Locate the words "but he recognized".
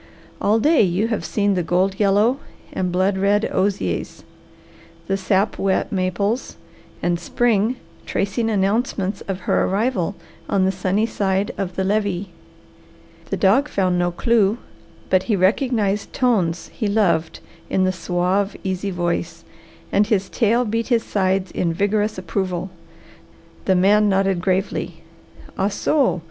15.11-16.11